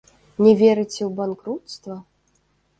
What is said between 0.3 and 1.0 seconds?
Не верыце